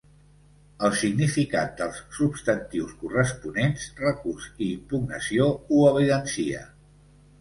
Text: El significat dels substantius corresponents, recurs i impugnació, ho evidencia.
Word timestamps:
El 0.87 0.93
significat 1.01 1.75
dels 1.81 1.99
substantius 2.19 2.95
corresponents, 3.03 3.85
recurs 4.07 4.49
i 4.57 4.71
impugnació, 4.79 5.51
ho 5.69 5.85
evidencia. 5.95 6.65